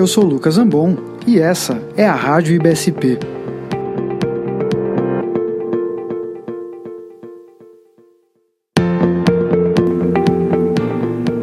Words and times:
Eu 0.00 0.06
sou 0.06 0.24
Lucas 0.24 0.56
Ambon 0.56 0.96
e 1.26 1.38
essa 1.38 1.78
é 1.94 2.06
a 2.06 2.14
Rádio 2.14 2.54
IBSP. 2.54 3.18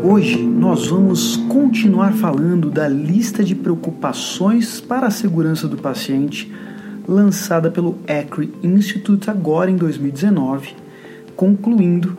Hoje 0.04 0.42
nós 0.42 0.88
vamos 0.88 1.38
continuar 1.48 2.14
falando 2.14 2.72
da 2.72 2.88
lista 2.88 3.44
de 3.44 3.54
preocupações 3.54 4.82
para 4.82 5.06
a 5.06 5.12
segurança 5.12 5.68
do 5.68 5.78
paciente 5.78 6.52
lançada 7.08 7.70
pelo 7.70 8.00
ECRI 8.08 8.52
Institute 8.64 9.30
agora 9.30 9.70
em 9.70 9.76
2019, 9.76 10.76
concluindo 11.36 12.18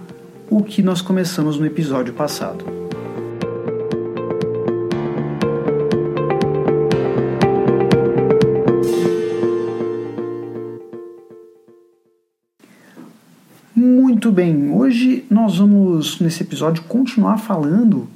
o 0.49 0.63
que 0.63 0.85
nós 0.85 1.03
começamos 1.03 1.59
no 1.59 1.67
episódio 1.67 2.15
passado. 2.15 2.88
Muito 14.19 14.33
bem, 14.33 14.73
hoje 14.73 15.25
nós 15.31 15.59
vamos 15.59 16.19
nesse 16.19 16.43
episódio 16.43 16.83
continuar 16.83 17.39
falando 17.39 18.09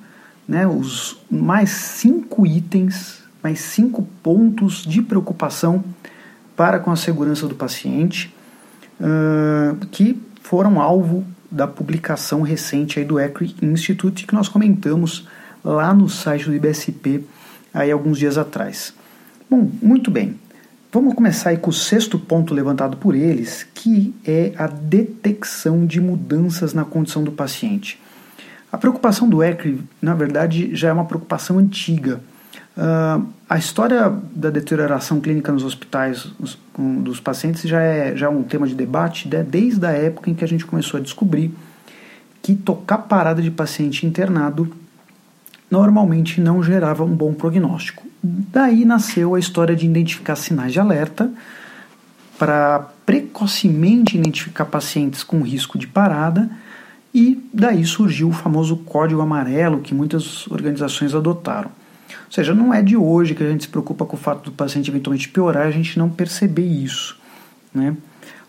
né, 0.48 0.66
os 0.66 1.16
mais 1.30 1.70
cinco 1.70 2.45
itens, 2.45 3.23
mais 3.41 3.60
cinco 3.60 4.02
pontos 4.20 4.84
de 4.84 5.01
preocupação 5.01 5.84
para 6.57 6.80
com 6.80 6.91
a 6.91 6.96
segurança 6.96 7.46
do 7.46 7.55
paciente 7.55 8.34
uh, 8.98 9.77
que 9.93 10.20
foram 10.43 10.80
alvo 10.80 11.24
da 11.48 11.69
publicação 11.69 12.43
recente 12.43 12.98
aí 12.98 13.05
do 13.05 13.21
ECRI 13.21 13.55
Institute 13.62 14.27
que 14.27 14.34
nós 14.34 14.48
comentamos 14.48 15.29
lá 15.62 15.95
no 15.95 16.09
site 16.09 16.46
do 16.46 16.55
IBSP 16.57 17.24
aí 17.73 17.93
alguns 17.93 18.19
dias 18.19 18.37
atrás. 18.37 18.93
Bom, 19.48 19.71
muito 19.80 20.10
bem. 20.10 20.37
Vamos 20.95 21.15
começar 21.15 21.48
aí 21.48 21.57
com 21.57 21.71
o 21.71 21.73
sexto 21.73 22.18
ponto 22.18 22.52
levantado 22.52 22.98
por 22.98 23.15
eles, 23.15 23.66
que 23.74 24.15
é 24.26 24.52
a 24.59 24.66
detecção 24.66 25.87
de 25.87 25.98
mudanças 26.02 26.74
na 26.74 26.85
condição 26.85 27.24
do 27.24 27.32
paciente. 27.32 27.98
A 28.71 28.76
preocupação 28.76 29.26
do 29.26 29.43
ECRI, 29.43 29.82
na 30.02 30.13
verdade, 30.13 30.76
já 30.76 30.90
é 30.90 30.93
uma 30.93 31.07
preocupação 31.07 31.59
antiga. 31.59 32.20
Uh, 32.76 33.26
a 33.48 33.57
história 33.57 34.13
da 34.37 34.51
deterioração 34.51 35.18
clínica 35.18 35.51
nos 35.51 35.65
hospitais 35.65 36.30
com, 36.74 37.02
dos 37.02 37.18
pacientes 37.18 37.63
já 37.63 37.80
é, 37.80 38.15
já 38.15 38.26
é 38.26 38.29
um 38.29 38.43
tema 38.43 38.66
de 38.66 38.74
debate 38.74 39.29
né, 39.29 39.43
desde 39.43 39.87
a 39.87 39.93
época 39.93 40.29
em 40.29 40.35
que 40.35 40.45
a 40.45 40.48
gente 40.48 40.66
começou 40.66 41.01
a 41.01 41.02
descobrir 41.02 41.54
que 42.43 42.54
tocar 42.54 42.98
parada 42.98 43.40
de 43.40 43.51
paciente 43.51 44.04
internado 44.04 44.70
normalmente 45.73 46.38
não 46.38 46.62
gerava 46.62 47.02
um 47.02 47.16
bom 47.16 47.32
prognóstico. 47.32 48.06
Daí 48.23 48.84
nasceu 48.84 49.34
a 49.34 49.38
história 49.38 49.74
de 49.74 49.87
identificar 49.87 50.37
sinais 50.37 50.70
de 50.70 50.79
alerta 50.79 51.32
para 52.38 52.90
precocemente 53.06 54.18
identificar 54.18 54.66
pacientes 54.66 55.24
com 55.24 55.40
risco 55.40 55.79
de 55.79 55.87
parada 55.87 56.51
e 57.14 57.42
daí 57.54 57.87
surgiu 57.87 58.29
o 58.29 58.32
famoso 58.32 58.76
código 58.76 59.23
amarelo 59.23 59.80
que 59.80 59.95
muitas 59.95 60.46
organizações 60.48 61.14
adotaram. 61.14 61.70
Ou 62.10 62.32
seja, 62.32 62.54
não 62.54 62.74
é 62.74 62.82
de 62.82 62.95
hoje 62.96 63.34
que 63.34 63.42
a 63.42 63.48
gente 63.48 63.64
se 63.64 63.68
preocupa 63.70 64.04
com 64.04 64.16
o 64.16 64.20
fato 64.20 64.50
do 64.50 64.53
paciente 64.53 64.91
eventualmente 64.91 65.31
piorar 65.31 65.66
a 65.66 65.70
gente 65.70 65.98
não 65.98 66.10
perceber 66.10 66.66
isso. 66.66 67.19
Né? 67.72 67.97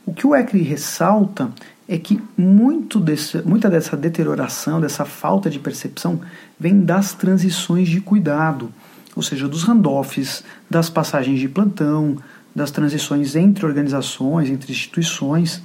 O 0.05 0.13
que 0.13 0.27
o 0.27 0.35
ECRI 0.35 0.61
ressalta 0.61 1.49
é 1.88 1.98
que 1.98 2.22
muito 2.38 3.00
desse, 3.00 3.42
muita 3.42 3.70
dessa 3.70 3.98
deterioração, 3.98 4.80
dessa 4.80 5.06
falta 5.06 5.50
de 5.50 5.59
percepção, 5.59 6.22
vem 6.59 6.81
das 6.81 7.14
transições 7.14 7.89
de 7.89 8.00
cuidado, 8.00 8.72
ou 9.16 9.22
seja, 9.22 9.48
dos 9.48 9.64
handoffs, 9.64 10.44
das 10.70 10.89
passagens 10.89 11.39
de 11.39 11.48
plantão, 11.48 12.17
das 12.56 12.72
transições 12.72 13.36
entre 13.36 13.66
organizações, 13.66 14.49
entre 14.49 14.72
instituições, 14.72 15.61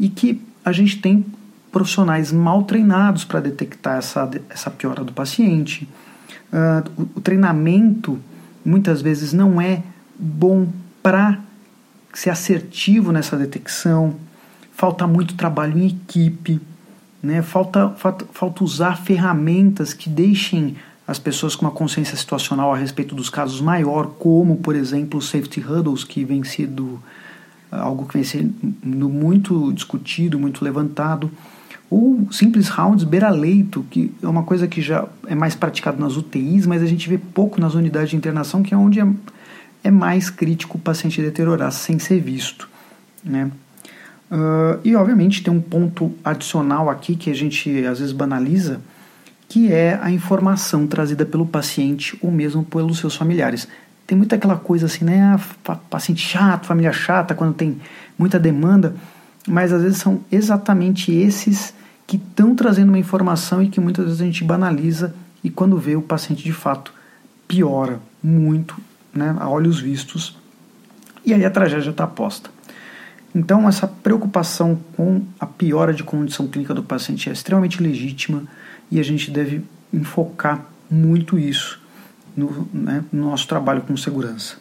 e 0.00 0.08
que 0.08 0.40
a 0.64 0.72
gente 0.72 1.00
tem 1.00 1.24
profissionais 1.70 2.32
mal 2.32 2.64
treinados 2.64 3.24
para 3.24 3.40
detectar 3.40 3.98
essa, 3.98 4.28
essa 4.48 4.70
piora 4.70 5.04
do 5.04 5.12
paciente, 5.12 5.88
Uh, 6.52 7.02
o, 7.02 7.18
o 7.18 7.20
treinamento 7.22 8.20
muitas 8.62 9.00
vezes 9.00 9.32
não 9.32 9.58
é 9.58 9.82
bom 10.18 10.68
para 11.02 11.40
ser 12.12 12.28
assertivo 12.28 13.10
nessa 13.10 13.38
detecção, 13.38 14.16
falta 14.74 15.06
muito 15.06 15.34
trabalho 15.34 15.78
em 15.78 15.86
equipe, 15.86 16.60
né? 17.22 17.42
falta, 17.42 17.90
falta, 17.90 18.26
falta 18.32 18.64
usar 18.64 18.96
ferramentas 18.96 19.94
que 19.94 20.08
deixem 20.08 20.76
as 21.06 21.18
pessoas 21.18 21.54
com 21.54 21.66
uma 21.66 21.72
consciência 21.72 22.16
situacional 22.16 22.72
a 22.72 22.76
respeito 22.76 23.14
dos 23.14 23.28
casos 23.28 23.60
maior, 23.60 24.06
como, 24.18 24.56
por 24.56 24.74
exemplo, 24.74 25.18
o 25.18 25.22
safety 25.22 25.60
huddles, 25.60 26.04
que 26.04 26.24
vem 26.24 26.42
sido 26.44 27.00
algo 27.70 28.06
que 28.06 28.14
vem 28.14 28.24
sendo 28.24 29.08
muito 29.08 29.72
discutido, 29.72 30.38
muito 30.38 30.64
levantado 30.64 31.30
ou 31.92 32.26
simples 32.32 32.70
rounds 32.70 33.04
beira-leito, 33.04 33.84
que 33.90 34.10
é 34.22 34.26
uma 34.26 34.44
coisa 34.44 34.66
que 34.66 34.80
já 34.80 35.06
é 35.26 35.34
mais 35.34 35.54
praticado 35.54 36.00
nas 36.00 36.16
UTIs, 36.16 36.64
mas 36.64 36.82
a 36.82 36.86
gente 36.86 37.06
vê 37.06 37.18
pouco 37.18 37.60
nas 37.60 37.74
unidades 37.74 38.08
de 38.08 38.16
internação, 38.16 38.62
que 38.62 38.72
é 38.72 38.76
onde 38.76 38.98
é, 38.98 39.06
é 39.84 39.90
mais 39.90 40.30
crítico 40.30 40.78
o 40.78 40.80
paciente 40.80 41.20
deteriorar 41.20 41.70
sem 41.70 41.98
ser 41.98 42.18
visto. 42.18 42.66
Né? 43.22 43.50
Uh, 44.32 44.80
e 44.82 44.96
obviamente 44.96 45.42
tem 45.42 45.52
um 45.52 45.60
ponto 45.60 46.10
adicional 46.24 46.88
aqui 46.88 47.14
que 47.14 47.30
a 47.30 47.34
gente 47.34 47.84
às 47.84 47.98
vezes 47.98 48.14
banaliza, 48.14 48.80
que 49.46 49.70
é 49.70 50.00
a 50.00 50.10
informação 50.10 50.86
trazida 50.86 51.26
pelo 51.26 51.44
paciente 51.44 52.18
ou 52.22 52.30
mesmo 52.30 52.64
pelos 52.64 52.98
seus 52.98 53.14
familiares. 53.14 53.68
Tem 54.06 54.16
muita 54.16 54.36
aquela 54.36 54.56
coisa 54.56 54.86
assim, 54.86 55.04
né? 55.04 55.36
Ah, 55.68 55.74
paciente 55.90 56.26
chato, 56.26 56.64
família 56.64 56.94
chata, 56.94 57.34
quando 57.34 57.52
tem 57.52 57.76
muita 58.18 58.38
demanda, 58.38 58.94
mas 59.46 59.70
às 59.70 59.82
vezes 59.82 59.98
são 59.98 60.20
exatamente 60.32 61.12
esses 61.12 61.74
que 62.06 62.16
estão 62.16 62.54
trazendo 62.54 62.88
uma 62.88 62.98
informação 62.98 63.62
e 63.62 63.68
que 63.68 63.80
muitas 63.80 64.06
vezes 64.06 64.22
a 64.22 64.24
gente 64.24 64.44
banaliza 64.44 65.14
e 65.44 65.50
quando 65.50 65.76
vê 65.76 65.94
o 65.94 66.00
paciente 66.00 66.42
de 66.42 66.52
fato 66.54 66.94
piora 67.46 68.00
muito, 68.22 68.74
né, 69.12 69.36
a 69.38 69.46
olhos 69.46 69.78
vistos, 69.78 70.38
e 71.22 71.34
aí 71.34 71.44
a 71.44 71.50
tragédia 71.50 71.90
está 71.90 72.06
posta. 72.06 72.48
Então, 73.34 73.66
essa 73.66 73.86
preocupação 73.86 74.78
com 74.94 75.22
a 75.40 75.46
piora 75.46 75.94
de 75.94 76.04
condição 76.04 76.46
clínica 76.46 76.74
do 76.74 76.82
paciente 76.82 77.30
é 77.30 77.32
extremamente 77.32 77.82
legítima 77.82 78.44
e 78.90 79.00
a 79.00 79.02
gente 79.02 79.30
deve 79.30 79.62
enfocar 79.92 80.66
muito 80.90 81.38
isso 81.38 81.80
no, 82.36 82.68
né, 82.72 83.02
no 83.10 83.30
nosso 83.30 83.48
trabalho 83.48 83.82
com 83.82 83.96
segurança. 83.96 84.56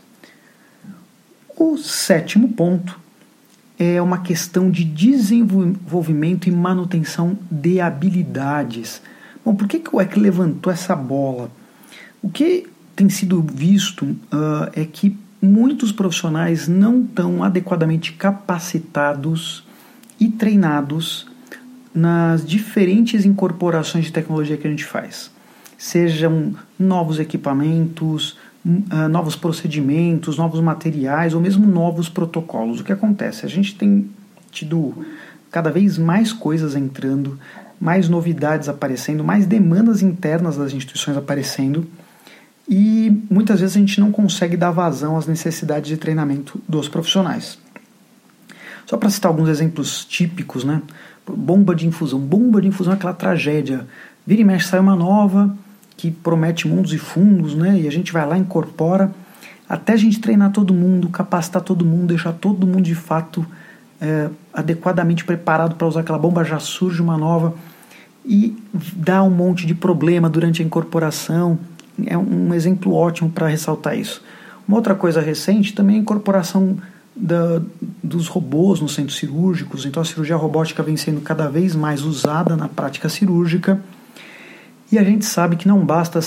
O 1.57 1.77
sétimo 1.77 2.49
ponto 2.49 2.99
é 3.77 4.01
uma 4.01 4.19
questão 4.19 4.69
de 4.69 4.83
desenvolvimento 4.83 6.47
e 6.47 6.51
manutenção 6.51 7.37
de 7.49 7.81
habilidades. 7.81 9.01
Bom, 9.43 9.55
por 9.55 9.67
que, 9.67 9.79
que 9.79 9.93
o 9.93 9.99
EC 9.99 10.15
levantou 10.15 10.71
essa 10.71 10.95
bola? 10.95 11.51
O 12.21 12.29
que 12.29 12.67
tem 12.95 13.09
sido 13.09 13.41
visto 13.41 14.05
uh, 14.05 14.69
é 14.73 14.85
que 14.85 15.17
muitos 15.41 15.91
profissionais 15.91 16.67
não 16.67 17.01
estão 17.01 17.43
adequadamente 17.43 18.13
capacitados 18.13 19.65
e 20.19 20.29
treinados 20.29 21.27
nas 21.93 22.45
diferentes 22.45 23.25
incorporações 23.25 24.05
de 24.05 24.13
tecnologia 24.13 24.55
que 24.55 24.67
a 24.67 24.69
gente 24.69 24.85
faz. 24.85 25.31
Sejam 25.77 26.53
novos 26.77 27.19
equipamentos, 27.19 28.37
uh, 28.63 29.09
novos 29.09 29.35
procedimentos, 29.35 30.37
novos 30.37 30.61
materiais 30.61 31.33
ou 31.33 31.41
mesmo 31.41 31.65
novos 31.65 32.07
protocolos. 32.07 32.79
O 32.79 32.83
que 32.83 32.93
acontece? 32.93 33.45
A 33.45 33.49
gente 33.49 33.75
tem 33.75 34.09
tido 34.51 35.05
cada 35.49 35.71
vez 35.71 35.97
mais 35.97 36.31
coisas 36.31 36.75
entrando, 36.75 37.37
mais 37.79 38.07
novidades 38.07 38.69
aparecendo, 38.69 39.23
mais 39.23 39.47
demandas 39.47 40.03
internas 40.03 40.55
das 40.55 40.71
instituições 40.71 41.17
aparecendo 41.17 41.87
e 42.73 43.21
muitas 43.29 43.59
vezes 43.59 43.75
a 43.75 43.79
gente 43.81 43.99
não 43.99 44.13
consegue 44.13 44.55
dar 44.55 44.71
vazão 44.71 45.17
às 45.17 45.27
necessidades 45.27 45.89
de 45.89 45.97
treinamento 45.97 46.57
dos 46.69 46.87
profissionais. 46.87 47.59
Só 48.85 48.95
para 48.95 49.09
citar 49.09 49.29
alguns 49.29 49.49
exemplos 49.49 50.05
típicos, 50.05 50.63
né? 50.63 50.81
Bomba 51.27 51.75
de 51.75 51.85
infusão. 51.85 52.17
Bomba 52.17 52.61
de 52.61 52.69
infusão 52.69 52.93
é 52.93 52.95
aquela 52.95 53.13
tragédia. 53.13 53.85
Vira 54.25 54.39
e 54.39 54.45
mexe, 54.45 54.69
sai 54.69 54.79
uma 54.79 54.95
nova, 54.95 55.53
que 55.97 56.09
promete 56.09 56.65
mundos 56.65 56.93
e 56.93 56.97
fundos, 56.97 57.55
né? 57.55 57.77
E 57.77 57.89
a 57.89 57.91
gente 57.91 58.13
vai 58.13 58.25
lá, 58.25 58.37
incorpora, 58.37 59.11
até 59.67 59.91
a 59.91 59.97
gente 59.97 60.21
treinar 60.21 60.53
todo 60.53 60.73
mundo, 60.73 61.09
capacitar 61.09 61.61
todo 61.61 61.83
mundo, 61.83 62.07
deixar 62.07 62.31
todo 62.31 62.65
mundo 62.65 62.83
de 62.83 62.95
fato 62.95 63.45
é, 63.99 64.29
adequadamente 64.53 65.25
preparado 65.25 65.75
para 65.75 65.87
usar 65.87 65.99
aquela 65.99 66.17
bomba, 66.17 66.45
já 66.45 66.57
surge 66.57 67.01
uma 67.01 67.17
nova 67.17 67.53
e 68.25 68.55
dá 68.95 69.21
um 69.23 69.29
monte 69.29 69.65
de 69.65 69.75
problema 69.75 70.29
durante 70.29 70.61
a 70.61 70.65
incorporação. 70.65 71.59
É 72.05 72.17
um 72.17 72.53
exemplo 72.53 72.93
ótimo 72.93 73.29
para 73.29 73.47
ressaltar 73.47 73.97
isso. 73.97 74.23
Uma 74.67 74.77
outra 74.77 74.95
coisa 74.95 75.21
recente 75.21 75.73
também 75.73 75.97
é 75.97 75.99
a 75.99 76.01
incorporação 76.01 76.77
da, 77.15 77.61
dos 78.01 78.27
robôs 78.27 78.79
nos 78.79 78.93
centros 78.93 79.17
cirúrgicos. 79.17 79.85
Então 79.85 80.01
a 80.01 80.05
cirurgia 80.05 80.35
robótica 80.35 80.81
vem 80.81 80.97
sendo 80.97 81.21
cada 81.21 81.49
vez 81.49 81.75
mais 81.75 82.03
usada 82.03 82.55
na 82.55 82.67
prática 82.67 83.09
cirúrgica 83.09 83.81
E 84.91 84.97
a 84.97 85.03
gente 85.03 85.25
sabe 85.25 85.55
que 85.55 85.67
não 85.67 85.85
basta 85.85 86.19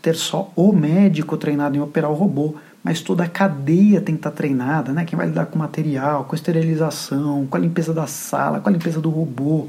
ter 0.00 0.14
só 0.14 0.52
o 0.54 0.72
médico 0.72 1.36
treinado 1.36 1.76
em 1.76 1.80
operar 1.80 2.10
o 2.10 2.14
robô, 2.14 2.56
mas 2.82 3.00
toda 3.00 3.24
a 3.24 3.28
cadeia 3.28 4.00
tem 4.00 4.14
que 4.14 4.20
estar 4.20 4.30
treinada, 4.30 4.92
né? 4.92 5.04
Quem 5.04 5.16
vai 5.16 5.26
lidar 5.26 5.46
com 5.46 5.58
material, 5.58 6.24
com 6.24 6.34
esterilização, 6.34 7.46
com 7.46 7.56
a 7.56 7.60
limpeza 7.60 7.92
da 7.92 8.06
sala, 8.06 8.60
com 8.60 8.68
a 8.68 8.72
limpeza 8.72 9.00
do 9.00 9.10
robô. 9.10 9.68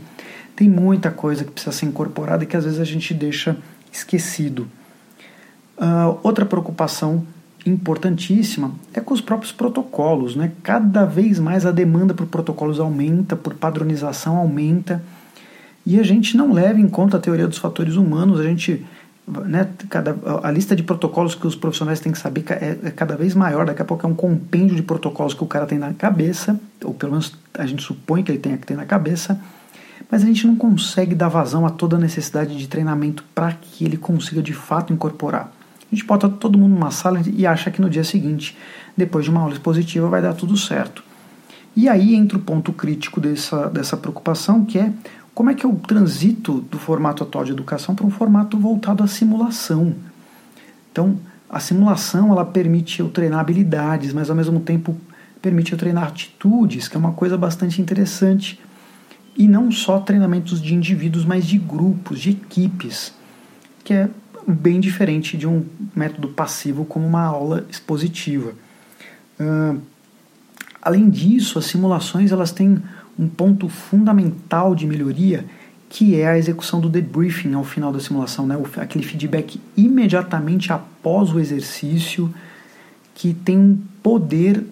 Tem 0.56 0.70
muita 0.70 1.10
coisa 1.10 1.44
que 1.44 1.52
precisa 1.52 1.72
ser 1.72 1.86
incorporada 1.88 2.44
e 2.44 2.48
que 2.48 2.58
às 2.58 2.64
vezes 2.64 2.80
a 2.80 2.84
gente 2.84 3.14
deixa 3.14 3.58
esquecido. 3.92 4.68
Uh, 5.78 6.18
outra 6.22 6.46
preocupação 6.46 7.26
importantíssima 7.66 8.72
é 8.94 9.00
com 9.00 9.14
os 9.14 9.22
próprios 9.22 9.52
protocolos. 9.52 10.36
Né? 10.36 10.52
Cada 10.62 11.06
vez 11.06 11.40
mais 11.40 11.66
a 11.66 11.72
demanda 11.72 12.14
por 12.14 12.28
protocolos 12.28 12.80
aumenta, 12.80 13.36
por 13.36 13.54
padronização 13.56 14.38
aumenta, 14.38 15.02
e 15.86 16.00
a 16.00 16.04
gente 16.04 16.38
não 16.38 16.54
leva 16.54 16.80
em 16.80 16.88
conta 16.88 17.18
a 17.18 17.20
teoria 17.20 17.48
dos 17.48 17.58
fatores 17.58 17.96
humanos, 17.96 18.40
a 18.40 18.44
gente. 18.44 18.86
Né, 19.26 19.70
cada, 19.90 20.18
a 20.44 20.52
lista 20.52 20.76
de 20.76 20.84
protocolos 20.84 21.34
que 21.34 21.48
os 21.48 21.56
profissionais 21.56 22.02
têm 22.02 22.12
que 22.12 22.18
saber 22.18 22.44
é, 22.50 22.78
é 22.84 22.92
cada 22.92 23.16
vez 23.16 23.34
maior, 23.34 23.66
daqui 23.66 23.82
a 23.82 23.86
pouco 23.86 24.06
é 24.06 24.10
um 24.10 24.14
compêndio 24.14 24.76
de 24.76 24.84
protocolos 24.84 25.34
que 25.34 25.42
o 25.42 25.48
cara 25.48 25.66
tem 25.66 25.80
na 25.80 25.94
cabeça, 25.94 26.60
ou 26.84 26.94
pelo 26.94 27.14
menos 27.14 27.34
a 27.54 27.66
gente 27.66 27.82
supõe 27.82 28.22
que 28.22 28.32
ele 28.34 28.40
tenha 28.40 28.58
que 28.58 28.68
ter 28.68 28.76
na 28.76 28.84
cabeça, 28.84 29.40
mas 30.12 30.24
a 30.24 30.26
gente 30.26 30.46
não 30.46 30.58
consegue 30.58 31.16
dar 31.16 31.30
vazão 31.30 31.66
a 31.66 31.70
toda 31.70 31.96
a 31.96 32.00
necessidade 32.00 32.58
de 32.58 32.68
treinamento 32.68 33.24
para 33.34 33.54
que 33.54 33.86
ele 33.86 33.96
consiga 33.96 34.42
de 34.42 34.54
fato 34.54 34.92
incorporar. 34.92 35.50
A 35.94 35.96
gente 35.96 36.08
bota 36.08 36.28
todo 36.28 36.58
mundo 36.58 36.74
numa 36.74 36.90
sala 36.90 37.22
e 37.24 37.46
acha 37.46 37.70
que 37.70 37.80
no 37.80 37.88
dia 37.88 38.04
seguinte, 38.04 38.58
depois 38.98 39.26
de 39.26 39.30
uma 39.30 39.42
aula 39.42 39.54
expositiva, 39.54 40.10
vai 40.10 40.24
dar 40.24 40.34
tudo 40.34 40.58
certo. 40.58 41.04
E 41.76 41.88
aí 41.88 42.16
entra 42.16 42.36
o 42.36 42.42
ponto 42.42 42.74
crítico 42.74 43.22
dessa, 43.22 43.70
dessa 43.70 43.96
preocupação, 43.96 44.66
que 44.66 44.80
é 44.80 44.92
como 45.36 45.52
é 45.52 45.54
que 45.54 45.64
eu 45.64 45.80
transito 45.88 46.62
do 46.62 46.80
formato 46.80 47.22
atual 47.22 47.46
de 47.46 47.52
educação 47.52 47.94
para 47.94 48.08
um 48.08 48.10
formato 48.10 48.58
voltado 48.58 49.04
à 49.04 49.08
simulação. 49.08 49.94
Então, 50.92 51.16
a 51.48 51.60
simulação 51.60 52.32
ela 52.32 52.44
permite 52.44 53.00
eu 53.00 53.10
treinar 53.10 53.42
habilidades, 53.42 54.14
mas 54.14 54.32
ao 54.32 54.36
mesmo 54.36 54.62
tempo 54.62 54.98
permite 55.44 55.74
eu 55.74 55.78
treinar 55.78 56.06
atitudes, 56.08 56.88
que 56.88 56.98
é 56.98 57.00
uma 57.00 57.12
coisa 57.12 57.38
bastante 57.38 57.80
interessante. 57.80 58.60
E 59.38 59.48
não 59.48 59.72
só 59.72 60.00
treinamentos 60.00 60.60
de 60.60 60.74
indivíduos, 60.74 61.24
mas 61.24 61.46
de 61.46 61.60
grupos, 61.60 62.20
de 62.20 62.32
equipes, 62.32 63.14
que 63.84 63.94
é 63.94 64.10
bem 64.48 64.80
diferente 64.80 65.38
de 65.38 65.48
um 65.48 65.66
método 65.96 66.30
passivo 66.30 66.86
como 66.86 67.06
uma 67.06 67.24
aula 67.24 67.66
expositiva. 67.70 68.54
Uh, 69.40 69.80
além 70.82 71.10
disso, 71.10 71.60
as 71.60 71.66
simulações 71.66 72.32
elas 72.32 72.52
têm 72.52 72.82
um 73.18 73.28
ponto 73.28 73.70
fundamental 73.70 74.74
de 74.76 74.86
melhoria 74.86 75.46
que 75.94 76.20
é 76.20 76.28
a 76.28 76.36
execução 76.36 76.82
do 76.82 76.90
debriefing 76.90 77.54
ao 77.54 77.64
final 77.64 77.94
da 77.94 78.00
simulação, 78.00 78.48
né? 78.48 78.60
aquele 78.78 79.06
feedback 79.06 79.62
imediatamente 79.78 80.74
após 80.74 81.32
o 81.32 81.40
exercício, 81.40 82.34
que 83.14 83.32
tem 83.32 83.60
um 83.60 83.80
poder 84.02 84.66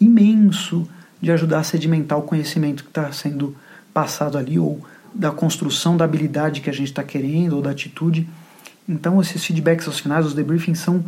imenso 0.00 0.88
de 1.20 1.30
ajudar 1.30 1.58
a 1.58 1.62
sedimentar 1.62 2.18
o 2.18 2.22
conhecimento 2.22 2.84
que 2.84 2.88
está 2.88 3.12
sendo 3.12 3.54
passado 3.92 4.38
ali, 4.38 4.58
ou 4.58 4.80
da 5.14 5.30
construção 5.30 5.94
da 5.94 6.06
habilidade 6.06 6.62
que 6.62 6.70
a 6.70 6.72
gente 6.72 6.88
está 6.88 7.02
querendo, 7.02 7.56
ou 7.56 7.60
da 7.60 7.72
atitude. 7.72 8.26
Então, 8.90 9.20
esses 9.20 9.44
feedbacks 9.44 9.86
aos 9.86 10.00
finais, 10.00 10.26
os 10.26 10.34
debriefings, 10.34 10.80
são 10.80 11.04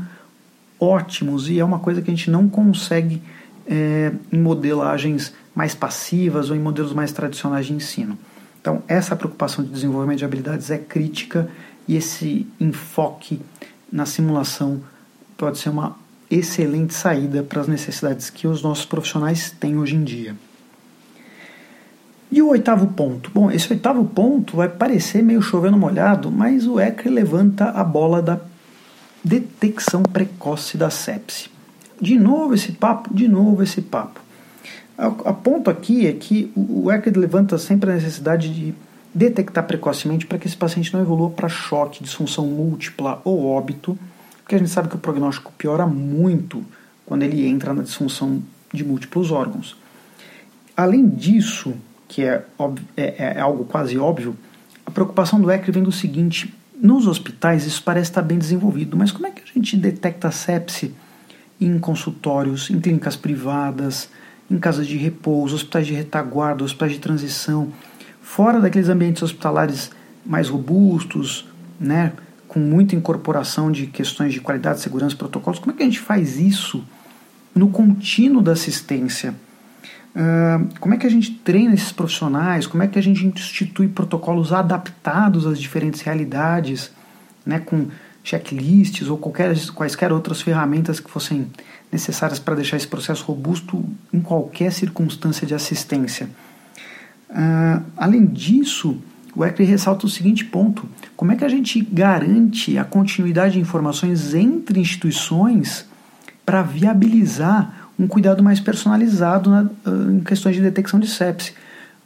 ótimos 0.79 1.50
e 1.50 1.58
é 1.58 1.64
uma 1.64 1.81
coisa 1.81 2.00
que 2.00 2.08
a 2.08 2.14
gente 2.14 2.31
não 2.31 2.49
consegue 2.49 3.20
é, 3.67 4.12
em 4.32 4.38
modelagens 4.38 5.34
mais 5.52 5.75
passivas 5.75 6.49
ou 6.49 6.55
em 6.55 6.61
modelos 6.61 6.93
mais 6.93 7.11
tradicionais 7.11 7.67
de 7.67 7.73
ensino. 7.73 8.17
Então, 8.61 8.84
essa 8.87 9.17
preocupação 9.17 9.64
de 9.64 9.70
desenvolvimento 9.70 10.19
de 10.19 10.25
habilidades 10.25 10.70
é 10.70 10.79
crítica 10.79 11.50
e 11.88 11.96
esse 11.96 12.46
enfoque 12.61 13.40
na 13.90 14.06
simulação 14.06 14.81
pode 15.37 15.58
ser 15.58 15.70
uma 15.70 15.96
excelente 16.31 16.94
saída 16.94 17.43
para 17.43 17.62
as 17.62 17.67
necessidades 17.67 18.31
que 18.31 18.46
os 18.46 18.62
nossos 18.62 18.85
profissionais 18.85 19.50
têm 19.50 19.76
hoje 19.76 19.96
em 19.96 20.05
dia. 20.05 20.37
E 22.32 22.40
o 22.40 22.49
oitavo 22.49 22.87
ponto? 22.87 23.31
Bom, 23.31 23.50
esse 23.50 23.70
oitavo 23.70 24.06
ponto 24.06 24.56
vai 24.56 24.67
parecer 24.67 25.23
meio 25.23 25.43
chovendo 25.43 25.76
molhado, 25.76 26.31
mas 26.31 26.67
o 26.67 26.81
ECRE 26.81 27.11
levanta 27.11 27.67
a 27.67 27.84
bola 27.84 28.23
da 28.23 28.40
detecção 29.23 30.02
precoce 30.02 30.79
da 30.79 30.88
sepse. 30.88 31.50
De 32.00 32.19
novo 32.19 32.55
esse 32.55 32.73
papo, 32.73 33.12
de 33.12 33.29
novo 33.29 33.62
esse 33.62 33.82
papo. 33.82 34.19
A 34.96 35.34
ponto 35.34 35.69
aqui 35.69 36.06
é 36.06 36.12
que 36.14 36.50
o 36.56 36.90
ECRE 36.90 37.19
levanta 37.19 37.58
sempre 37.58 37.90
a 37.90 37.94
necessidade 37.96 38.49
de 38.49 38.75
detectar 39.14 39.67
precocemente 39.67 40.25
para 40.25 40.38
que 40.38 40.46
esse 40.46 40.56
paciente 40.56 40.90
não 40.94 41.02
evolua 41.02 41.28
para 41.28 41.50
choque, 41.50 42.02
disfunção 42.02 42.46
múltipla 42.46 43.20
ou 43.26 43.44
óbito, 43.44 43.99
porque 44.38 44.55
a 44.55 44.58
gente 44.58 44.70
sabe 44.70 44.88
que 44.88 44.96
o 44.96 44.99
prognóstico 44.99 45.52
piora 45.58 45.87
muito 45.87 46.64
quando 47.05 47.25
ele 47.25 47.46
entra 47.46 47.75
na 47.75 47.82
disfunção 47.82 48.43
de 48.73 48.82
múltiplos 48.82 49.31
órgãos. 49.31 49.76
Além 50.75 51.06
disso, 51.06 51.75
que 52.12 52.23
é, 52.23 52.44
é, 52.94 53.37
é 53.37 53.41
algo 53.41 53.64
quase 53.64 53.97
óbvio, 53.97 54.37
a 54.85 54.91
preocupação 54.91 55.41
do 55.41 55.50
ECRE 55.50 55.73
vem 55.73 55.82
do 55.82 55.91
seguinte: 55.91 56.55
nos 56.79 57.06
hospitais 57.06 57.64
isso 57.64 57.82
parece 57.82 58.11
estar 58.11 58.20
bem 58.20 58.38
desenvolvido, 58.38 58.99
mas 58.99 59.11
como 59.11 59.26
é 59.26 59.31
que 59.31 59.41
a 59.41 59.47
gente 59.55 59.79
detecta 59.79 60.31
sepse 60.31 60.94
em 61.59 61.79
consultórios, 61.79 62.69
em 62.69 62.79
clínicas 62.79 63.17
privadas, 63.17 64.11
em 64.50 64.59
casas 64.59 64.87
de 64.87 64.99
repouso, 64.99 65.55
hospitais 65.55 65.87
de 65.87 65.94
retaguarda, 65.94 66.62
hospitais 66.62 66.93
de 66.93 66.99
transição, 66.99 67.73
fora 68.20 68.61
daqueles 68.61 68.91
ambientes 68.91 69.23
hospitalares 69.23 69.91
mais 70.26 70.50
robustos, 70.50 71.49
né, 71.81 72.12
com 72.47 72.61
muita 72.61 72.94
incorporação 72.94 73.73
de 73.73 73.87
questões 73.87 74.35
de 74.35 74.41
qualidade, 74.41 74.81
segurança, 74.81 75.17
protocolos? 75.17 75.59
Como 75.59 75.73
é 75.73 75.76
que 75.79 75.82
a 75.82 75.87
gente 75.87 76.00
faz 76.00 76.38
isso 76.38 76.85
no 77.55 77.70
contínuo 77.70 78.43
da 78.43 78.53
assistência? 78.53 79.35
Como 80.79 80.94
é 80.94 80.99
que 80.99 81.06
a 81.06 81.11
gente 81.11 81.31
treina 81.31 81.75
esses 81.75 81.93
profissionais? 81.93 82.67
Como 82.67 82.82
é 82.82 82.87
que 82.87 82.99
a 82.99 83.03
gente 83.03 83.26
institui 83.26 83.88
protocolos 83.88 84.53
adaptados 84.53 85.47
às 85.47 85.59
diferentes 85.59 86.03
realidades, 86.03 86.91
né, 87.47 87.59
com 87.59 87.87
checklists 88.23 89.09
ou 89.09 89.17
qualquer, 89.17 89.55
quaisquer 89.70 90.12
outras 90.12 90.43
ferramentas 90.43 91.00
que 91.00 91.11
fossem 91.11 91.47
necessárias 91.91 92.38
para 92.38 92.55
deixar 92.55 92.76
esse 92.76 92.87
processo 92.87 93.25
robusto 93.25 93.85
em 94.12 94.20
qualquer 94.20 94.70
circunstância 94.73 95.47
de 95.47 95.55
assistência? 95.55 96.29
Uh, 97.31 97.82
além 97.97 98.26
disso, 98.26 98.99
o 99.35 99.44
ECRI 99.44 99.64
ressalta 99.64 100.06
o 100.06 100.11
seguinte 100.11 100.44
ponto: 100.44 100.87
como 101.17 101.32
é 101.32 101.37
que 101.37 101.44
a 101.44 101.49
gente 101.49 101.81
garante 101.81 102.76
a 102.76 102.85
continuidade 102.85 103.54
de 103.54 103.61
informações 103.61 104.35
entre 104.35 104.78
instituições 104.78 105.87
para 106.45 106.62
viabilizar 106.62 107.81
um 108.02 108.09
cuidado 108.09 108.42
mais 108.42 108.59
personalizado 108.59 109.49
na, 109.49 109.71
em 110.11 110.21
questões 110.21 110.56
de 110.56 110.62
detecção 110.62 110.99
de 110.99 111.06
sepse. 111.06 111.54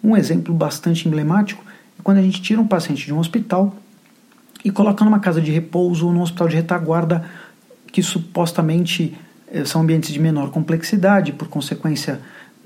Um 0.05 0.15
exemplo 0.15 0.55
bastante 0.55 1.09
emblemático 1.09 1.65
é 1.99 2.03
quando 2.03 2.19
a 2.19 2.23
gente 2.23 2.43
tira 2.43 2.61
um 2.61 2.67
paciente 2.67 3.07
de 3.07 3.15
um 3.15 3.19
hospital 3.19 3.75
e 4.62 4.71
coloca 4.71 5.03
numa 5.05 5.19
casa 5.19 5.41
de 5.41 5.50
repouso 5.50 6.07
ou 6.07 6.12
num 6.12 6.21
hospital 6.21 6.49
de 6.49 6.57
retaguarda 6.57 7.25
que 7.91 8.03
supostamente 8.03 9.17
eh, 9.50 9.65
são 9.65 9.81
ambientes 9.81 10.12
de 10.12 10.21
menor 10.21 10.50
complexidade, 10.50 11.33
por 11.33 11.49
consequência, 11.49 12.21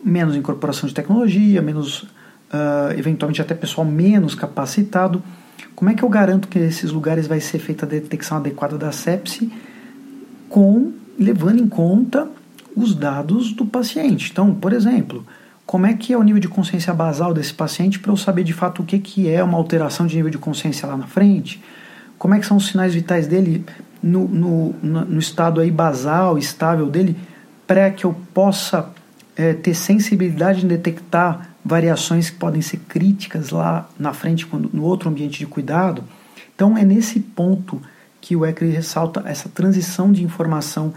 menos 0.05 0.35
incorporação 0.35 0.89
de 0.89 0.95
tecnologia, 0.95 1.63
menos, 1.63 2.03
uh, 2.03 2.91
eventualmente 2.97 3.41
até 3.41 3.55
pessoal 3.55 3.87
menos 3.87 4.35
capacitado. 4.35 5.23
Como 5.77 5.89
é 5.89 5.95
que 5.95 6.03
eu 6.03 6.09
garanto 6.09 6.49
que 6.49 6.59
nesses 6.59 6.91
lugares 6.91 7.29
vai 7.29 7.39
ser 7.39 7.61
feita 7.61 7.87
a 7.87 7.89
detecção 7.89 8.39
adequada 8.39 8.77
da 8.77 8.91
sepse 8.91 9.53
com 10.49 10.93
levando 11.19 11.61
em 11.61 11.69
conta 11.69 12.27
os 12.77 12.95
dados 12.95 13.53
do 13.53 13.67
paciente. 13.67 14.31
Então, 14.31 14.55
por 14.55 14.73
exemplo, 14.73 15.27
como 15.67 15.87
é 15.87 15.95
que 15.95 16.13
é 16.13 16.19
o 16.19 16.23
nível 16.23 16.41
de 16.41 16.49
consciência 16.49 16.93
basal 16.93 17.33
desse 17.33 17.55
paciente 17.55 17.99
para 17.99 18.11
eu 18.11 18.17
saber 18.17 18.43
de 18.43 18.53
fato 18.53 18.83
o 18.83 18.85
que, 18.85 18.99
que 18.99 19.29
é 19.29 19.43
uma 19.43 19.57
alteração 19.57 20.07
de 20.07 20.17
nível 20.17 20.31
de 20.31 20.39
consciência 20.39 20.87
lá 20.89 20.97
na 20.97 21.07
frente? 21.07 21.63
Como 22.19 22.35
é 22.35 22.39
que 22.39 22.47
são 22.47 22.57
os 22.57 22.67
sinais 22.67 22.93
vitais 22.93 23.27
dele 23.27 23.65
no, 24.03 24.27
no, 24.27 24.73
no 24.83 25.19
estado 25.19 25.61
aí 25.61 25.71
basal, 25.71 26.37
estável 26.37 26.87
dele, 26.87 27.17
para 27.67 27.91
que 27.91 28.05
eu 28.05 28.15
possa 28.35 28.91
é, 29.37 29.53
ter 29.55 29.75
sensibilidade 29.75 30.65
em 30.65 30.69
detectar 30.69 31.51
variações 31.65 32.31
que 32.31 32.37
podem 32.37 32.61
ser 32.61 32.79
críticas 32.79 33.51
lá 33.51 33.89
na 33.99 34.13
frente, 34.13 34.47
quando, 34.47 34.69
no 34.73 34.83
outro 34.83 35.09
ambiente 35.09 35.39
de 35.39 35.47
cuidado? 35.47 36.03
Então, 36.55 36.77
é 36.77 36.85
nesse 36.85 37.21
ponto 37.21 37.81
que 38.21 38.35
o 38.37 38.45
ECRI 38.45 38.71
ressalta 38.71 39.23
essa 39.25 39.49
transição 39.49 40.13
de 40.13 40.23
informação 40.23 40.93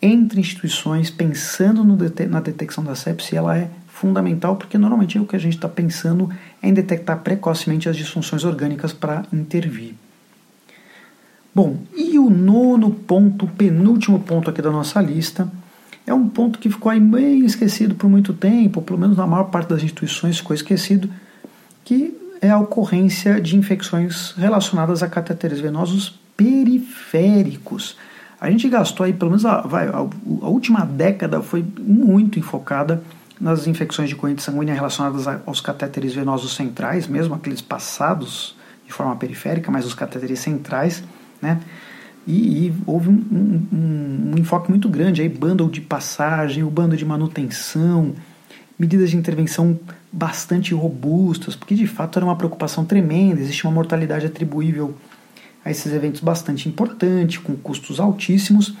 entre 0.00 0.40
instituições, 0.40 1.10
pensando 1.10 1.84
na 2.28 2.40
detecção 2.40 2.84
da 2.84 2.94
sepse, 2.94 3.36
ela 3.36 3.56
é 3.56 3.68
fundamental 3.88 4.56
porque 4.56 4.78
normalmente 4.78 5.18
o 5.18 5.26
que 5.26 5.34
a 5.34 5.40
gente 5.40 5.56
está 5.56 5.68
pensando 5.68 6.30
é 6.62 6.68
em 6.68 6.72
detectar 6.72 7.18
precocemente 7.18 7.88
as 7.88 7.96
disfunções 7.96 8.44
orgânicas 8.44 8.92
para 8.92 9.24
intervir. 9.32 9.94
Bom, 11.52 11.78
e 11.96 12.18
o 12.18 12.30
nono 12.30 12.90
ponto, 12.90 13.46
penúltimo 13.48 14.20
ponto 14.20 14.48
aqui 14.48 14.62
da 14.62 14.70
nossa 14.70 15.00
lista, 15.00 15.50
é 16.06 16.14
um 16.14 16.28
ponto 16.28 16.58
que 16.58 16.70
ficou 16.70 16.90
aí 16.90 17.00
meio 17.00 17.44
esquecido 17.44 17.96
por 17.96 18.08
muito 18.08 18.32
tempo, 18.32 18.80
pelo 18.80 18.98
menos 18.98 19.16
na 19.16 19.26
maior 19.26 19.44
parte 19.44 19.68
das 19.68 19.82
instituições 19.82 20.38
ficou 20.38 20.54
esquecido, 20.54 21.10
que 21.84 22.16
é 22.40 22.50
a 22.50 22.58
ocorrência 22.58 23.40
de 23.40 23.56
infecções 23.56 24.32
relacionadas 24.36 25.02
a 25.02 25.08
catéteres 25.08 25.58
venosos 25.58 26.18
periféricos. 26.36 27.96
A 28.40 28.50
gente 28.50 28.68
gastou 28.68 29.04
aí, 29.04 29.12
pelo 29.12 29.30
menos 29.30 29.44
a, 29.44 29.62
vai, 29.62 29.88
a, 29.88 29.96
a 29.96 30.48
última 30.48 30.84
década 30.84 31.42
foi 31.42 31.64
muito 31.78 32.38
enfocada 32.38 33.02
nas 33.40 33.66
infecções 33.66 34.08
de 34.08 34.16
corrente 34.16 34.42
sanguínea 34.42 34.74
relacionadas 34.74 35.26
aos 35.46 35.60
catéteres 35.60 36.14
venosos 36.14 36.54
centrais, 36.54 37.06
mesmo 37.06 37.34
aqueles 37.34 37.60
passados 37.60 38.56
de 38.86 38.92
forma 38.92 39.14
periférica, 39.16 39.70
mas 39.70 39.84
os 39.84 39.94
catéteres 39.94 40.40
centrais, 40.40 41.04
né? 41.40 41.60
E, 42.26 42.66
e 42.66 42.74
houve 42.86 43.08
um, 43.08 43.24
um, 43.32 44.32
um, 44.32 44.38
enfoque 44.38 44.68
muito 44.70 44.88
grande 44.88 45.22
aí, 45.22 45.28
bundle 45.28 45.70
de 45.70 45.80
passagem, 45.80 46.62
o 46.62 46.70
bando 46.70 46.96
de 46.96 47.04
manutenção, 47.04 48.14
medidas 48.78 49.10
de 49.10 49.16
intervenção 49.16 49.78
bastante 50.12 50.74
robustas, 50.74 51.56
porque 51.56 51.74
de 51.74 51.86
fato 51.86 52.18
era 52.18 52.26
uma 52.26 52.36
preocupação 52.36 52.84
tremenda, 52.84 53.40
existe 53.40 53.64
uma 53.64 53.72
mortalidade 53.72 54.26
atribuível 54.26 54.94
a 55.68 55.70
esses 55.70 55.92
eventos 55.92 56.22
bastante 56.22 56.68
importante, 56.68 57.38
com 57.38 57.54
custos 57.54 58.00
altíssimos, 58.00 58.74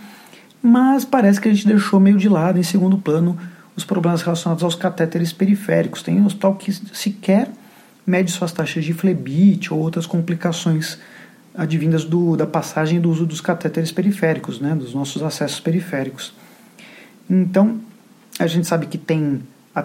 mas 0.62 1.04
parece 1.04 1.40
que 1.40 1.48
a 1.48 1.52
gente 1.52 1.66
deixou 1.66 2.00
meio 2.00 2.16
de 2.16 2.28
lado, 2.28 2.58
em 2.58 2.62
segundo 2.62 2.96
plano, 2.96 3.38
os 3.76 3.84
problemas 3.84 4.22
relacionados 4.22 4.64
aos 4.64 4.74
catéteres 4.74 5.32
periféricos. 5.32 6.02
Tem 6.02 6.24
hospital 6.24 6.56
que 6.56 6.72
sequer 6.72 7.50
mede 8.06 8.32
suas 8.32 8.52
taxas 8.52 8.84
de 8.84 8.94
flebite 8.94 9.72
ou 9.72 9.78
outras 9.78 10.06
complicações 10.06 10.98
advindas 11.54 12.04
do, 12.04 12.36
da 12.36 12.46
passagem 12.46 13.00
do 13.00 13.10
uso 13.10 13.26
dos 13.26 13.40
catéteres 13.40 13.92
periféricos, 13.92 14.58
né, 14.58 14.74
dos 14.74 14.94
nossos 14.94 15.22
acessos 15.22 15.60
periféricos. 15.60 16.32
Então, 17.28 17.78
a 18.38 18.46
gente 18.46 18.66
sabe 18.66 18.86
que 18.86 18.96
tem 18.96 19.42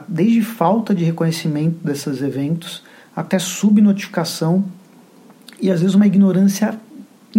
desde 0.07 0.41
falta 0.41 0.95
de 0.95 1.03
reconhecimento 1.03 1.86
desses 1.86 2.22
eventos 2.22 2.81
até 3.15 3.38
subnotificação 3.38 4.63
e 5.63 5.72
às 5.72 5.81
vezes 5.81 5.95
uma 5.95 6.07
ignorância 6.07 6.77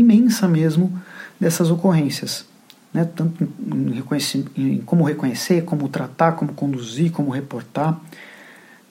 imensa 0.01 0.49
mesmo 0.49 0.93
dessas 1.39 1.71
ocorrências, 1.71 2.47
né? 2.93 3.05
tanto 3.05 3.45
em, 3.45 4.03
em 4.57 4.79
como 4.79 5.05
reconhecer, 5.05 5.65
como 5.65 5.89
tratar, 5.89 6.33
como 6.33 6.53
conduzir, 6.53 7.11
como 7.13 7.31
reportar. 7.31 8.01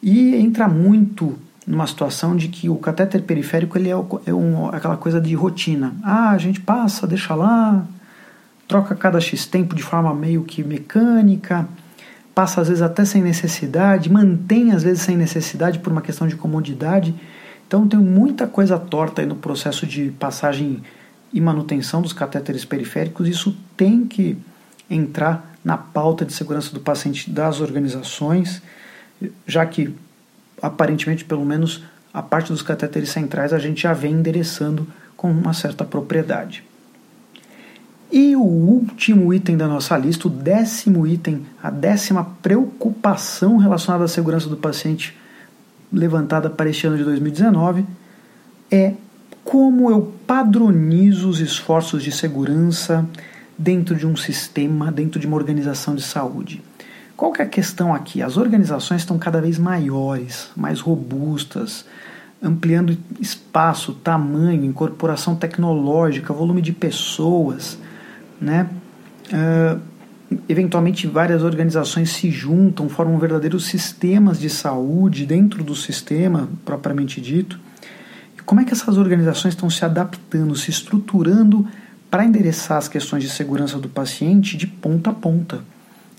E 0.02 0.36
entra 0.36 0.68
muito 0.68 1.38
numa 1.66 1.88
situação 1.88 2.36
de 2.36 2.50
que 2.50 2.70
o 2.70 2.76
catéter 2.76 3.22
periférico 3.24 3.78
ele 3.78 3.90
é, 3.90 3.96
é 4.26 4.34
um, 4.34 4.68
aquela 4.68 4.98
coisa 4.98 5.20
de 5.20 5.34
rotina. 5.34 5.94
Ah, 6.04 6.32
a 6.32 6.38
gente 6.38 6.60
passa, 6.60 7.08
deixa 7.08 7.34
lá, 7.34 7.86
troca 8.68 8.96
cada 8.96 9.20
X 9.20 9.46
tempo 9.46 9.76
de 9.76 9.82
forma 9.82 10.14
meio 10.14 10.44
que 10.44 10.64
mecânica, 10.64 11.68
passa 12.36 12.62
às 12.62 12.68
vezes 12.68 12.82
até 12.82 13.06
sem 13.06 13.22
necessidade, 13.22 14.12
mantém 14.12 14.72
às 14.72 14.84
vezes 14.84 15.04
sem 15.04 15.16
necessidade 15.16 15.80
por 15.80 15.92
uma 15.92 16.02
questão 16.02 16.28
de 16.28 16.36
comodidade. 16.36 17.16
Então 17.68 17.88
tem 17.88 18.00
muita 18.00 18.48
coisa 18.48 18.78
torta 18.78 19.22
aí 19.22 19.28
no 19.28 19.36
processo 19.36 19.86
de 19.86 20.12
passagem 20.12 20.84
e 21.34 21.42
manutenção 21.42 22.02
dos 22.02 22.14
catéteres 22.14 22.64
periféricos. 22.64 23.28
Isso 23.28 23.56
tem 23.76 24.06
que 24.06 24.38
entrar 24.90 25.56
na 25.64 25.78
pauta 25.78 26.24
de 26.24 26.34
segurança 26.34 26.72
do 26.74 26.80
paciente 26.80 27.30
das 27.30 27.62
organizações, 27.62 28.62
já 29.48 29.66
que 29.66 29.96
aparentemente, 30.62 31.26
pelo 31.26 31.46
menos, 31.46 31.84
a 32.14 32.22
parte 32.22 32.52
dos 32.52 32.62
catéteres 32.62 33.10
centrais 33.10 33.54
a 33.54 33.60
gente 33.60 33.82
já 33.82 33.94
vem 33.94 34.14
endereçando 34.14 34.88
com 35.18 35.32
uma 35.32 35.54
certa 35.54 35.84
propriedade. 35.84 36.64
E 38.12 38.36
o 38.36 38.44
último 38.44 39.34
item 39.34 39.58
da 39.58 39.68
nossa 39.68 39.98
lista, 39.98 40.28
o 40.28 40.32
décimo 40.32 41.08
item, 41.08 41.48
a 41.62 41.72
décima 41.72 42.24
preocupação 42.44 43.58
relacionada 43.58 44.04
à 44.04 44.08
segurança 44.08 44.48
do 44.48 44.56
paciente 44.56 45.18
levantada 45.94 46.50
para 46.50 46.70
este 46.70 46.88
ano 46.88 46.98
de 46.98 47.04
2019 47.04 47.86
é 48.72 48.94
como 49.44 49.92
eu 49.92 50.14
padronizo 50.26 51.30
os 51.30 51.40
esforços 51.40 52.04
de 52.04 52.12
segurança 52.12 53.08
dentro 53.58 53.96
de 53.96 54.08
um 54.08 54.16
sistema, 54.16 54.92
dentro 54.92 55.20
de 55.20 55.28
uma 55.28 55.36
organização 55.36 55.94
de 55.94 56.02
saúde. 56.02 56.64
Qual 57.16 57.32
que 57.32 57.42
é 57.42 57.46
a 57.46 57.48
questão 57.48 57.94
aqui? 57.94 58.22
As 58.22 58.38
organizações 58.38 59.02
estão 59.02 59.20
cada 59.20 59.40
vez 59.40 59.60
maiores, 59.60 60.50
mais 60.56 60.80
robustas, 60.80 61.86
ampliando 62.42 62.98
espaço, 63.22 63.94
tamanho, 63.94 64.66
incorporação 64.66 65.36
tecnológica, 65.36 66.34
volume 66.34 66.62
de 66.62 66.74
pessoas, 66.74 67.78
né? 68.42 68.68
Uh, 69.28 69.80
eventualmente 70.48 71.08
várias 71.08 71.44
organizações 71.44 72.12
se 72.12 72.30
juntam, 72.30 72.90
formam 72.90 73.18
verdadeiros 73.18 73.66
sistemas 73.66 74.40
de 74.40 74.50
saúde 74.50 75.26
dentro 75.26 75.64
do 75.64 75.76
sistema 75.76 76.50
propriamente 76.66 77.20
dito. 77.20 77.60
E 78.38 78.42
como 78.42 78.62
é 78.62 78.66
que 78.66 78.74
essas 78.74 78.98
organizações 78.98 79.54
estão 79.54 79.70
se 79.70 79.84
adaptando, 79.84 80.56
se 80.56 80.70
estruturando 80.70 81.68
para 82.10 82.26
endereçar 82.26 82.78
as 82.78 82.88
questões 82.88 83.24
de 83.24 83.30
segurança 83.30 83.80
do 83.80 83.90
paciente 83.90 84.56
de 84.56 84.68
ponta 84.68 85.10
a 85.10 85.14
ponta, 85.14 85.64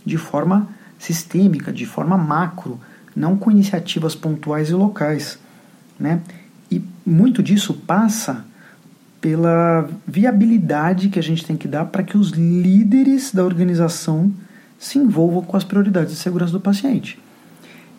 de 0.05 0.19
forma 0.19 0.69
sistêmica, 0.99 1.73
de 1.73 1.87
forma 1.87 2.19
macro, 2.19 2.81
não 3.15 3.37
com 3.37 3.51
iniciativas 3.51 4.15
pontuais 4.15 4.71
e 4.71 4.75
locais. 4.75 5.39
Né? 5.99 6.21
E 6.71 6.83
muito 7.07 7.43
disso 7.43 7.75
passa 7.75 8.45
pela 9.25 9.89
viabilidade 10.07 11.09
que 11.09 11.19
a 11.19 11.23
gente 11.23 11.47
tem 11.47 11.57
que 11.57 11.67
dar 11.67 11.87
para 11.87 12.03
que 12.03 12.19
os 12.19 12.33
líderes 12.33 13.33
da 13.33 13.43
organização 13.43 14.31
se 14.79 14.99
envolvam 14.99 15.41
com 15.43 15.57
as 15.57 15.65
prioridades 15.65 16.13
de 16.13 16.19
segurança 16.19 16.53
do 16.53 16.61
paciente. 16.61 17.19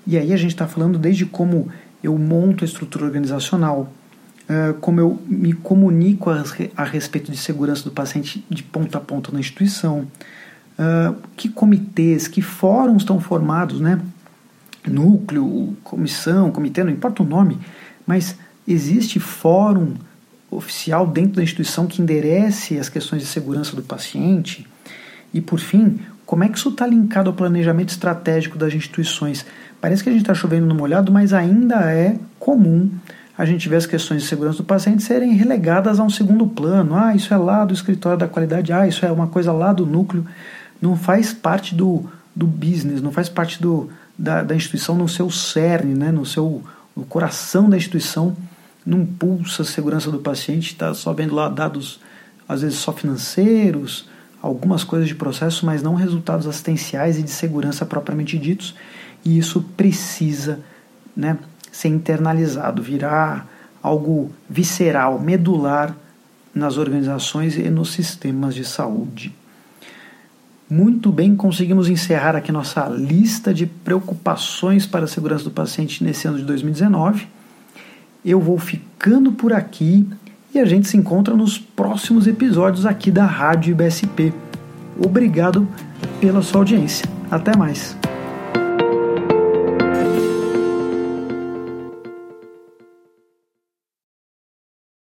E 0.05 0.20
aí 0.20 0.32
a 0.32 0.38
gente 0.38 0.51
está 0.51 0.67
falando 0.67 1.00
desde 1.00 1.25
como 1.25 1.67
eu 2.03 2.15
monto 2.15 2.63
a 2.63 2.67
estrutura 2.67 3.05
organizacional, 3.05 3.91
como 4.82 5.00
eu 5.00 5.20
me 5.25 5.51
comunico 5.51 6.29
a 6.29 6.84
respeito 6.84 7.32
de 7.32 7.38
segurança 7.38 7.84
do 7.84 7.89
paciente 7.89 8.46
de 8.48 8.62
ponta 8.62 9.00
a 9.00 9.01
ponta 9.01 9.32
na 9.32 9.39
instituição, 9.39 10.05
que 11.36 11.50
comitês, 11.50 12.27
que 12.27 12.44
fóruns 12.44 13.01
estão 13.01 13.20
formados, 13.20 13.82
né? 13.82 14.00
Núcleo, 14.88 15.75
comissão, 15.84 16.51
comitê, 16.51 16.84
não 16.84 16.91
importa 16.91 17.24
o 17.24 17.25
nome, 17.25 17.58
mas 18.05 18.38
existe 18.67 19.20
fórum 19.20 19.96
oficial 20.55 21.05
dentro 21.05 21.33
da 21.33 21.43
instituição 21.43 21.88
que 21.88 22.01
enderece 22.01 22.77
as 22.77 22.89
questões 22.89 23.21
de 23.21 23.27
segurança 23.27 23.75
do 23.75 23.83
paciente. 23.83 24.67
E 25.33 25.41
por 25.41 25.59
fim, 25.59 26.00
como 26.25 26.43
é 26.43 26.50
que 26.50 26.57
isso 26.57 26.69
está 26.69 26.88
linkado 26.88 27.29
ao 27.29 27.35
planejamento 27.35 27.89
estratégico 27.89 28.57
das 28.57 28.74
instituições? 28.74 29.45
Parece 29.81 30.03
que 30.03 30.09
a 30.09 30.12
gente 30.12 30.21
está 30.21 30.33
chovendo 30.33 30.65
no 30.65 30.75
molhado, 30.75 31.12
mas 31.12 31.33
ainda 31.33 31.91
é 31.91 32.17
comum 32.39 32.89
a 33.38 33.45
gente 33.45 33.67
ver 33.67 33.75
as 33.75 33.85
questões 33.85 34.24
de 34.24 34.29
segurança 34.29 34.59
do 34.59 34.63
paciente 34.63 35.03
serem 35.03 35.33
relegadas 35.33 36.00
a 36.00 36.03
um 36.03 36.09
segundo 36.09 36.47
plano. 36.47 36.95
Ah, 36.95 37.13
isso 37.13 37.33
é 37.33 37.38
lá 37.38 37.65
do 37.65 37.74
escritório 37.74 38.17
da 38.17 38.27
qualidade, 38.27 38.71
ah, 38.71 38.88
isso 38.88 39.05
é 39.05 39.12
uma 39.12 39.27
coisa 39.27 39.51
lá 39.51 39.74
do 39.74 39.85
núcleo 39.85 40.25
não 40.81 40.95
faz 40.95 41.33
parte 41.33 41.74
do, 41.74 42.05
do 42.35 42.45
business, 42.45 43.01
não 43.01 43.12
faz 43.12 43.29
parte 43.29 43.62
do, 43.62 43.89
da, 44.17 44.43
da 44.43 44.55
instituição 44.55 44.95
no 44.95 45.07
seu 45.07 45.29
cerne, 45.29 45.93
né, 45.93 46.12
no 46.12 46.25
seu 46.25 46.63
no 46.95 47.03
coração 47.03 47.69
da 47.69 47.75
instituição, 47.75 48.38
não 48.86 49.06
pulsa 49.06 49.63
a 49.63 49.65
segurança 49.65 50.12
do 50.12 50.20
paciente, 50.20 50.74
está 50.74 50.94
só 50.94 51.12
vendo 51.12 51.34
lá 51.34 51.50
dados, 51.50 52.00
às 52.48 52.62
vezes 52.62 52.77
só 52.77 52.94
financeiros, 52.94 54.08
algumas 54.42 54.84
coisas 54.84 55.08
de 55.08 55.15
processo, 55.15 55.65
mas 55.65 55.82
não 55.82 55.96
resultados 55.96 56.46
assistenciais 56.46 57.18
e 57.18 57.24
de 57.24 57.32
segurança 57.32 57.86
propriamente 57.86 58.38
ditos, 58.38 58.75
e 59.24 59.38
isso 59.38 59.62
precisa 59.75 60.60
né, 61.15 61.38
ser 61.72 61.88
internalizado, 61.88 62.82
virar 62.84 63.50
algo 63.82 64.32
visceral, 64.50 65.20
medular 65.20 65.96
nas 66.54 66.77
organizações 66.77 67.58
e 67.58 67.70
nos 67.70 67.92
sistemas 67.92 68.54
de 68.54 68.63
saúde. 68.63 69.34
Muito 70.70 71.12
bem, 71.12 71.36
conseguimos 71.36 71.89
encerrar 71.89 72.36
aqui 72.36 72.51
nossa 72.51 72.88
lista 72.88 73.54
de 73.54 73.68
preocupações 73.68 74.86
para 74.88 75.06
a 75.06 75.08
segurança 75.08 75.44
do 75.44 75.51
paciente 75.51 76.04
nesse 76.04 76.27
ano 76.27 76.38
de 76.38 76.44
2019. 76.44 77.27
Eu 78.25 78.41
vou 78.41 78.58
ficando 78.58 79.32
por 79.32 79.53
aqui 79.53 80.08
e 80.51 80.58
a 80.58 80.65
gente 80.65 80.88
se 80.88 80.98
encontra 80.98 81.36
nos 81.36 81.60
próximos 81.60 82.25
episódios 82.25 82.84
aqui 82.84 83.12
da 83.12 83.24
Rádio 83.24 83.72
IBSP. 83.74 84.34
Obrigado 84.98 85.67
pela 86.20 86.41
sua 86.41 86.62
audiência. 86.62 87.08
Até 87.29 87.55
mais. 87.55 87.96